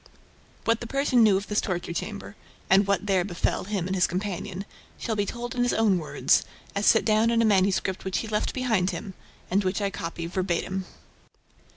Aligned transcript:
What 0.65 0.79
the 0.79 0.87
Persian 0.87 1.21
knew 1.21 1.37
of 1.37 1.45
this 1.45 1.61
torture 1.61 1.93
chamber 1.93 2.35
and 2.71 2.87
what 2.87 3.05
there 3.05 3.23
befell 3.23 3.65
him 3.65 3.85
and 3.85 3.93
his 3.95 4.07
companion 4.07 4.65
shall 4.97 5.15
be 5.15 5.27
told 5.27 5.53
in 5.53 5.61
his 5.61 5.75
own 5.75 5.99
words, 5.99 6.41
as 6.75 6.87
set 6.87 7.05
down 7.05 7.29
in 7.29 7.39
a 7.39 7.45
manuscript 7.45 8.03
which 8.03 8.17
he 8.17 8.27
left 8.27 8.51
behind 8.51 8.89
him, 8.89 9.13
and 9.51 9.63
which 9.63 9.79
I 9.79 9.91
copy 9.91 10.25
VERBATIM. 10.25 10.85